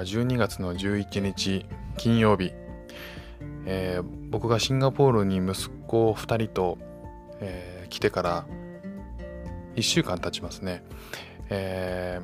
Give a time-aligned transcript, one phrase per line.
[0.00, 1.66] は12月の11日
[1.98, 2.52] 金曜日、
[3.66, 6.78] えー、僕がシンガポールに息子2人と、
[7.40, 8.46] えー、来てから
[9.76, 10.82] 1週間経ちますね、
[11.50, 12.20] え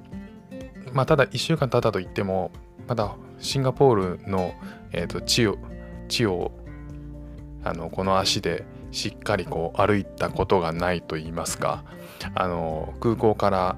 [0.50, 2.50] ー、まあただ1週間経ったといっても
[2.88, 4.54] まだシンガポールの、
[4.92, 5.58] えーと、地を
[6.08, 6.52] 地を
[7.62, 11.84] あのこの足でしっかりこう歩いたことがないと言いますか
[12.34, 13.76] あの空港から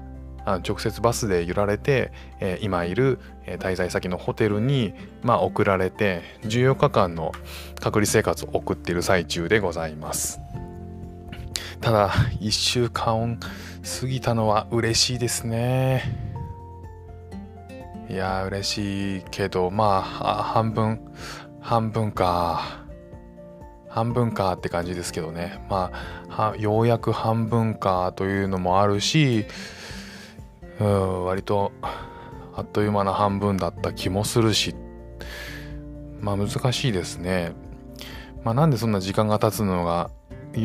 [0.55, 7.31] 直接バスで揺られて、えー、今いる滞在先のホテルに、まあ、送られて14日間の
[7.79, 10.39] 隔離生活を送っている最中でございます。
[11.81, 12.09] ただ
[12.41, 13.39] 1週間
[14.01, 16.29] 過ぎたのは嬉しいですね。
[18.09, 20.99] いや嬉しいけどまあ半分
[21.61, 22.85] 半分か。
[23.89, 25.65] 半分かって感じですけどね。
[25.69, 25.91] ま
[26.29, 29.45] あようやく半分かというのもあるし
[30.79, 31.71] うん割と
[32.55, 34.75] あっという間な半分だった気もするし
[36.21, 37.53] まあ難しいですね。
[38.43, 40.09] まあなんでそんな時間が経つのが、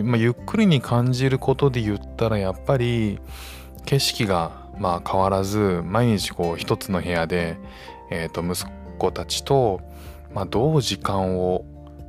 [0.05, 3.19] まあ、ゆっくりに感じることで言ったらやっぱり
[3.85, 7.57] 景色がまあ変わらず毎日こう一つの部屋で、
[8.11, 9.81] えー、と息子たちと、
[10.33, 11.65] まあ、どう時間を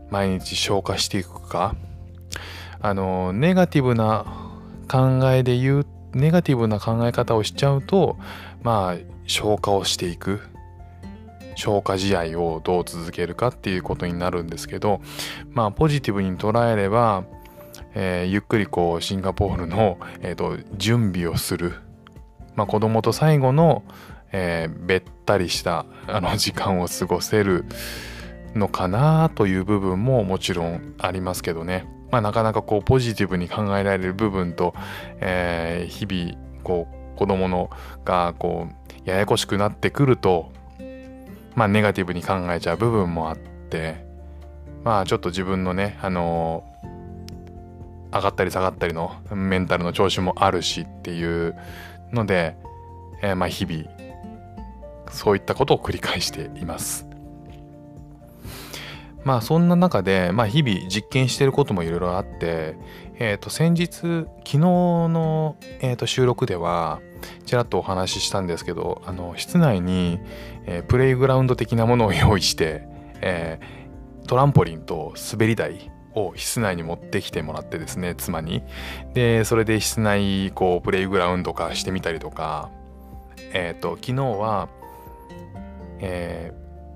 [0.09, 1.75] 毎日消化していくか
[2.79, 4.25] あのネガティブな
[4.87, 8.17] 考えで言うネガティブな考え方をしちゃうと
[8.63, 10.41] まあ消化をしていく
[11.55, 15.01] 消化試合をどう続けるかっていうことになるんですけど
[15.51, 17.25] まあポジティブに捉えれば、
[17.93, 21.73] えー、ゆっくりこうシンガポールの、えーと、準備をする、
[22.55, 23.83] まあ、子供と最後の、
[24.31, 27.65] えー、べったりしたあの時間を過ごせる
[28.53, 31.94] のかなという部分ももちろんありますけどね。
[32.11, 34.73] まあ、なかなかこうポジティブに考えられる部分と、
[35.19, 37.69] えー、日々こう子供の
[38.03, 40.51] がこうややこしくなってくると
[41.55, 44.05] まあネガティブに考えちゃう部分もあって
[44.83, 51.55] まあちょっと自分のねあのー、上がったり下がったりのメンタルの調子もあるしっていう
[52.11, 52.55] ので、
[53.21, 53.85] えー、まあ日々
[55.11, 57.14] そういったことを繰り返しています。
[59.25, 62.77] まあそんな中で、まあ、日々実験してることもいろいろあって、
[63.15, 67.01] えー、と先日昨日の、えー、と収録では
[67.45, 70.19] ちらっとお話ししたんですけどあの室内に、
[70.65, 72.87] えー、プレイグラウンド的なものを用意して、
[73.21, 78.61] えー、トランポリンと滑り台を室内に持ってきてもらってですね妻に。
[79.15, 82.69] でそれで室内こうプレイグラウンド化してみたりとか
[83.53, 84.69] えっ、ー、と昨日は、
[85.99, 86.53] え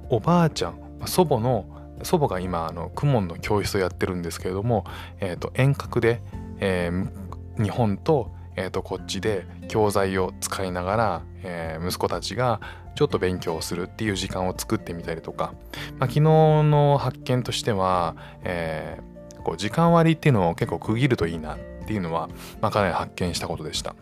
[0.10, 4.86] ー、おばあちゃん祖母の祖母が今あの公文の教室をやってるんですけれども、
[5.20, 6.22] えー、と遠隔で、
[6.60, 12.60] えー、日本と,、えー、とこっちで教材を使いながら、えー、息子たちが
[12.96, 15.54] ちょっと勉強するっていう時間を作ってみたりとか、
[16.00, 22.30] まあ、昨日の発見としては、えー、こう時間割っていうのを結構区切るといいなっていうのは、
[22.62, 23.96] まあ、かなり発見したことでした。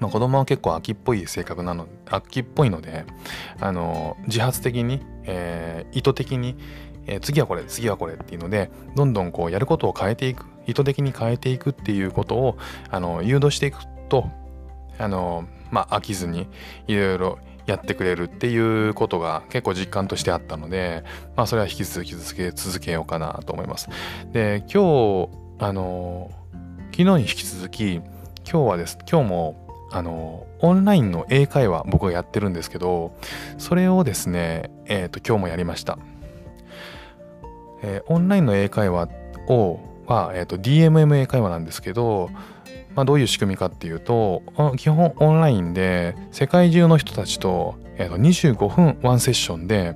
[0.00, 3.04] まあ、子供は結構秋っぽい性格なの秋っぽいので
[3.60, 6.56] あの自発的に、えー、意図的に、
[7.06, 12.58] えー、次はこれ次はこれっていうのでどんどんこうやることを変えていく意図的に変えていくっていうことを
[12.90, 14.28] あの誘導していくと
[14.98, 16.48] あのまあ飽きずに
[16.86, 21.04] いろいろやってくれるっていうことが結構実感としてあったので
[21.36, 23.88] まあそれは引き続き続け続けようかなと思います。
[24.32, 25.28] で今日
[25.58, 26.30] あの
[26.92, 28.04] 昨日に引き続き今
[28.44, 33.14] 日はです今日もあのオンラインの英会話僕がやってるんですけど
[33.58, 35.98] それをですねえっ、ー、と今日もやりました
[37.82, 39.08] えー、オンラインの英会話
[39.48, 42.30] をは、えーと、DMM 英会話なんですけど、
[42.94, 44.42] まあ、どういう仕組みかっていうと
[44.76, 49.94] 基本オンラインで世界中の人たちと,、えー、と25分ワンセッションで、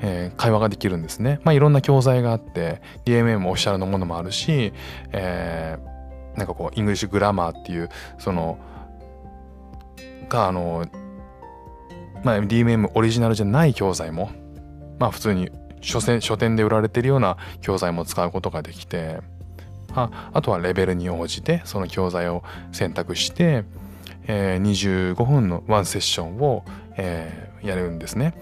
[0.00, 1.40] えー、会話ができるんですね。
[1.44, 4.72] まあ、いろんな教材があって DMM オフィシャルのものもあるし、
[5.12, 7.88] えー、なんかこう English grammar っていう
[8.18, 8.58] その
[10.32, 10.86] があの
[12.24, 14.30] まあ、DMM オリジナルじゃない教材も
[14.98, 15.50] まあ普通に
[15.80, 19.18] 書書店で売られてるような教材も使うことができて
[19.94, 23.64] ああとはレベルに応じてその教材を選択して、
[24.26, 26.64] えー、25分のワンセッションを、
[26.96, 28.34] えー、やるんですね。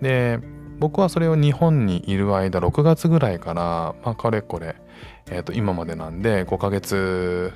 [0.00, 0.38] で
[0.78, 4.76] 僕はそれを日本にいる間6月ぐらいから、まあ、かれこれ、
[5.26, 7.52] えー、と今までなんで5ヶ月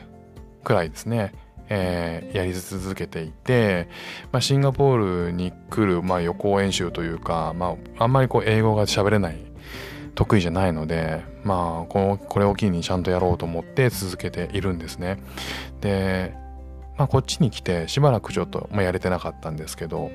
[0.65, 1.33] くらいですね、
[1.69, 3.89] えー、やり続けていて、
[4.33, 9.37] まあ、シンガポールに来る、まあ、予行演習というか、まあ、あんまりこう英語が喋れない
[10.15, 15.19] 得意じゃないのでまあこのこれを機にちゃんとやろうと思って続けているんですね。
[15.81, 16.35] で、
[16.97, 20.11] まあ、こっちに来てしばらくちょっと、まあ、やれてなかったんですけど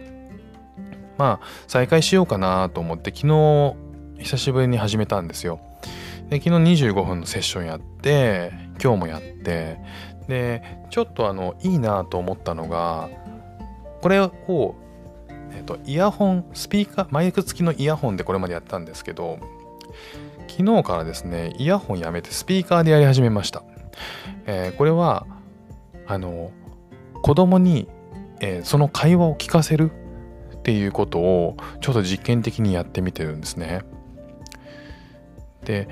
[1.17, 3.75] まあ再開しようかなと思って昨日
[4.23, 5.59] 久しぶりに始めたんですよ。
[6.29, 8.51] で昨日25分のセッションやって
[8.81, 9.77] 今日もやって
[10.31, 13.09] でちょっとあのいいなと思ったのが
[14.01, 14.75] これを、
[15.53, 19.39] えっと、イヤホンスピーカーマイク付きのイヤホンでこれまでやったんですけど
[20.47, 23.61] 昨日からですねイヤホンやめてスピーカーでやり始めました、
[24.45, 25.27] えー、これは
[26.07, 26.51] あの
[27.23, 27.89] 子供に、
[28.39, 29.91] えー、その会話を聞かせる
[30.53, 33.81] っていうことをちょっと実験的にやってみてるんですね。
[35.65, 35.89] で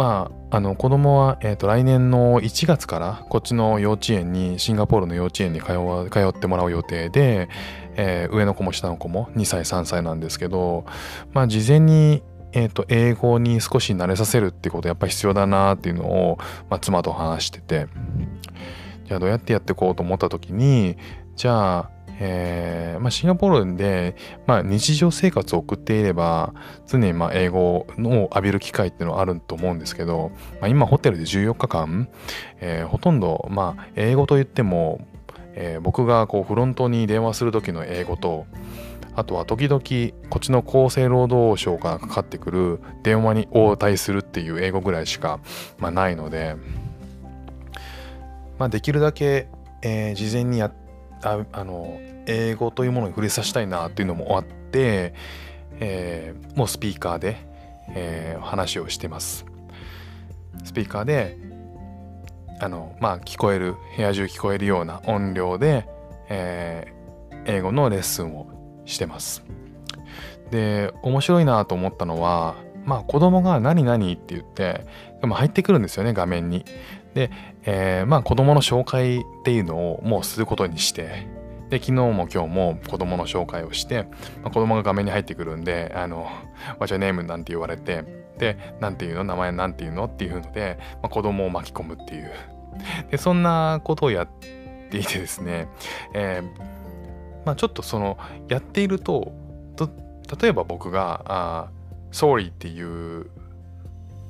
[0.00, 5.66] まあ、あの子供は、えーと、来年の1月からこっちの幼稚園にシンガポールの幼稚園に通
[6.10, 7.50] 通ってもらう予定で、
[7.96, 10.86] えー、上の子も下の子も2歳3歳なんですけど、
[11.34, 16.38] まあ、事前に、えーと、英語に少し慣れさせるってことやっぱ必要だなっていうのを、
[16.70, 17.86] まあ、妻と話してて。
[19.04, 20.96] じゃあどうやってやっていこうと思った時に
[21.34, 21.90] じゃあ
[22.20, 23.00] えー。
[23.00, 24.14] まあ、シンガポールで、
[24.46, 26.54] まあ、日常生活を送っていれば
[26.86, 30.30] 常にまあ英語を浴びる機会っていうのはあると思うんですけど、
[30.60, 32.08] まあ、今ホテルで14日間、
[32.60, 35.06] えー、ほとんど、まあ、英語といっても、
[35.54, 38.46] えー、僕がこうフロントに電話する時の英語と
[39.16, 39.80] あとは時々
[40.30, 45.40] こっちの厚生労働省からかかってくる電話に応対するっていう英語ぐらいしか、
[45.78, 46.56] まあ、ないので、
[48.58, 49.48] まあ、できるだけ、
[49.82, 50.72] えー、事前にやっ
[51.22, 55.14] ああの英語というものに触れさせたいなっていうのもあって、
[55.80, 57.36] えー、もうスピーカーで、
[57.90, 59.44] えー、話をしてます。
[60.64, 61.36] スピーカーで
[62.60, 65.88] あのまあ聞こえる部屋中聞こえるような音量で、
[66.28, 69.42] えー、英語のレッスンをしてます。
[70.50, 74.86] で面白いなと思ったのはまあ子供が何々って言って
[75.20, 76.64] でも入ってくるんですよね画面に。
[77.14, 77.30] で、
[77.64, 81.26] えー、まあ子供の紹介っていうのをもうすることにして
[81.70, 84.04] で昨日も今日も子供の紹介をして、
[84.42, 86.26] まあ、子供が画面に入ってくるんで「あの
[86.78, 88.04] What's your name?」なんて言われて
[88.38, 89.24] で「なんていうの？
[89.24, 92.32] 名前なんていうの?」っていうので、まあ、子供を巻き込むっていう
[93.10, 94.28] でそんなことをやっ
[94.90, 95.68] ていてですね、
[96.14, 98.18] えー、まあ、ちょっとその
[98.48, 99.32] やっていると
[100.40, 101.70] 例えば僕が「あ
[102.12, 103.26] Sorry」っていう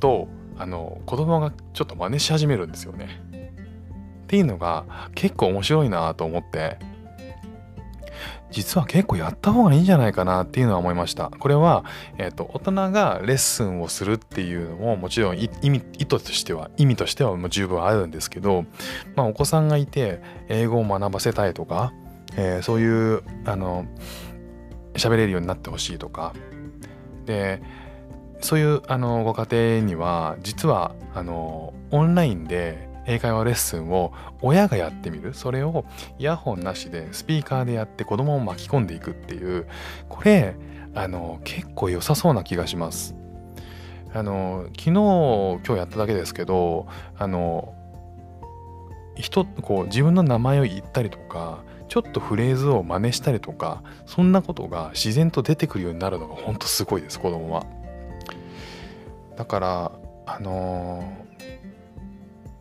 [0.00, 0.28] と
[0.60, 3.22] あの子供がちょっと真似し始めるんですよね。
[4.24, 4.84] っていうのが
[5.14, 6.78] 結構面白いなと思って
[8.50, 11.30] 実は結構やった方がいいんじゃないかなっていうのは思いました。
[11.30, 11.84] これは、
[12.18, 18.66] えーと、大人がレッスンをするっていうのももちろん意味意図としては意味としてはもう十分あるんですけど、
[19.16, 21.92] まあ、お子さんがいて英語を学ばせたいとか、
[22.36, 23.86] えー、そういうあの
[24.94, 26.34] 喋れるようになってほしいとか
[27.24, 27.62] で
[28.40, 35.84] そういうあのご家庭には実はあのオンラインで英会話レッスンを親がやってみるそれを
[36.18, 39.66] イヤホンなしでスピーカーでやって子供を巻き込んでいくっていう
[40.08, 40.54] これ
[40.94, 43.14] あの結構良さそうな気がします。
[44.12, 47.74] あの昨日今日やっただけですけどあの
[49.14, 57.64] 人こう自分の名前を言ったりとかちょっとフレーズを真似したりとかそんなことが自然と出てくるようになるのが本当すごいです子供は。
[59.40, 59.92] だから
[60.26, 61.02] あの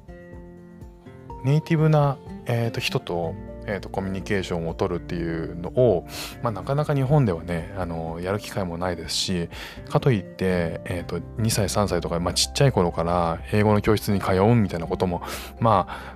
[0.07, 6.07] ー、ネイティブな、えーと、人と,、えーと、コミュニケーションを取るっていうのを、
[6.41, 9.50] まあ、なかなか日本ではね、あのー、やる機会もないですし
[9.89, 15.21] かといって、えーと、2歳3歳とか、まあ、ちっちゃい頃から英語の教室に通うみたいなことも
[15.59, 16.15] まあ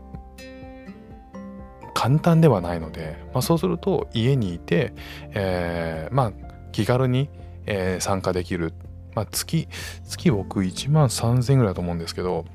[1.94, 4.94] 簡単ではないので、まあ、そうすると家にいて、
[5.34, 6.34] えー、まあ
[6.72, 7.30] 気軽に、
[7.66, 8.74] えー、参加できる
[9.16, 9.68] まあ、月、
[10.06, 12.46] 月僕1万3000円ぐらいだと思うんですけど、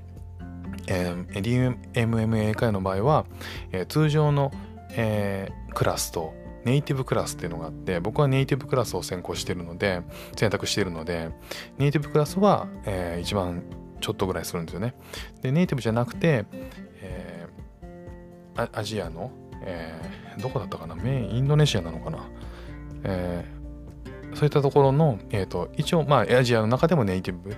[0.89, 3.27] えー、DMMA 会の場合は、
[3.73, 4.51] えー、通常の、
[4.91, 6.35] えー、クラスと
[6.65, 10.03] ネイティブクラスっていうのがあって僕はネイティブクラスを専攻しているので
[10.37, 11.31] 選択しているので
[11.79, 13.63] ネイティブクラスは、えー、1万
[14.01, 14.95] ちょっとぐらいするんですよね。
[15.43, 16.47] でネイティブじゃなくて、
[17.03, 19.31] えー、アジアの、
[19.63, 20.95] えー、どこだったかな？
[20.95, 22.29] メインインドネシアなのかな、
[23.05, 23.58] えー
[24.39, 27.57] そういったところの、えーと、一応、まあ、アジアの中でもネイティブ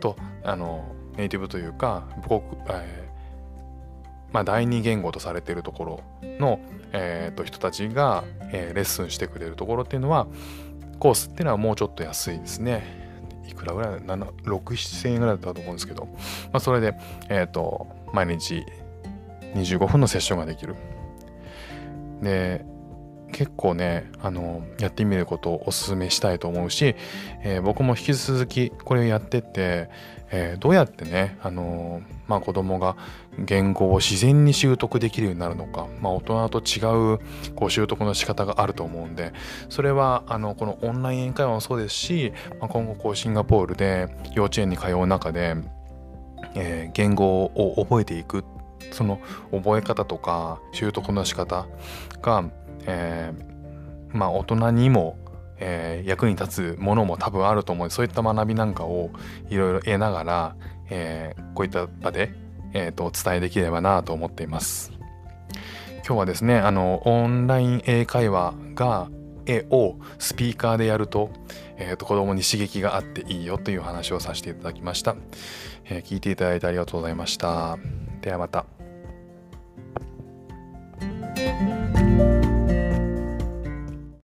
[0.00, 0.82] とあの
[1.18, 6.58] ネイティブというか母国、えー、まあ、第二言語とされているところの、
[6.92, 10.26] えー、と人たちが、えー、レッスンしてくれるところっていうのは
[11.00, 12.82] コースっていうのはもうちょっと安いですね。
[13.46, 16.12] いくらぐらい ?6、7000円ぐらいだったと思うんですけど、ま
[16.54, 16.94] あ、それで、
[17.28, 18.64] えっ、ー、と、毎日
[19.54, 20.76] 25分のセッションができる。
[22.22, 22.64] で、
[23.32, 26.94] 結構ね、あの、やってみることをお勧めしたいと思うし、
[27.42, 29.88] えー、僕も引き続きこれをやってって、
[30.30, 32.96] えー、どうやってね、あのまあ、子供が
[33.38, 36.80] 言語を自然に習得できるようになるのか、まあ、大人と違
[37.14, 37.18] う
[37.54, 39.32] こう習得の仕方があると思うんで
[39.68, 45.56] それはあのこのオンライン英会話もそうですし、まあ、今後こうシンガポールで幼稚園に通う中で、
[46.54, 48.44] えー、言語を覚えていく
[48.90, 49.20] その
[49.50, 51.66] 覚え方とか習得の仕方
[52.20, 52.44] が、
[52.86, 55.18] えー、まあ大人にも
[55.64, 59.10] えー、役に立つものも多分あると思うそういった学びなんかを
[59.48, 60.56] いろいろ得ながら、
[60.90, 62.34] えー、こういった場で、
[62.72, 64.90] えーと、お伝えできればなと思っています。
[66.04, 69.08] 今日はですねあのオンライン英会話が
[69.46, 71.30] 絵をスピーカーでやると,、
[71.76, 75.14] えーと、子供に刺激があっていいよという話をさせていただきました、
[75.84, 77.78] えー、聞いていただいてありがとうございました。
[78.20, 78.81] ではまた。